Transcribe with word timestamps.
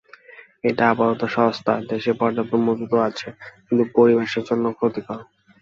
এটা 0.63 0.83
আপাতত 0.89 1.21
সস্তা, 1.35 1.73
দেশে 1.91 2.11
পর্যাপ্ত 2.13 2.53
মজুতও 2.67 2.99
আছে, 3.09 3.27
কিন্তু 3.65 3.83
পরিবেশের 3.95 4.43
জন্য 4.49 4.65
ক্ষতিকর। 4.77 5.19